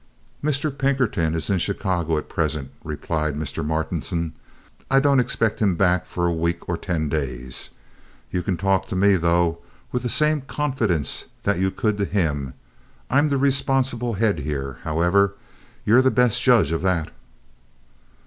"Mr. 0.43 0.75
Pinkerton 0.75 1.35
is 1.35 1.47
in 1.51 1.59
Chicago 1.59 2.17
at 2.17 2.27
present," 2.27 2.71
replied 2.83 3.35
Mr. 3.35 3.63
Martinson. 3.63 4.33
"I 4.89 4.99
don't 4.99 5.19
expect 5.19 5.59
him 5.61 5.75
back 5.75 6.07
for 6.07 6.25
a 6.25 6.33
week 6.33 6.67
or 6.67 6.75
ten 6.75 7.07
days. 7.07 7.69
You 8.31 8.41
can 8.41 8.57
talk 8.57 8.87
to 8.87 8.95
me, 8.95 9.15
though, 9.15 9.59
with 9.91 10.01
the 10.01 10.09
same 10.09 10.41
confidence 10.41 11.25
that 11.43 11.59
you 11.59 11.69
could 11.69 11.99
to 11.99 12.05
him. 12.05 12.55
I'm 13.11 13.29
the 13.29 13.37
responsible 13.37 14.13
head 14.15 14.39
here. 14.39 14.79
However, 14.81 15.35
you're 15.85 16.01
the 16.01 16.09
best 16.09 16.41
judge 16.41 16.71
of 16.71 16.81
that." 16.81 17.11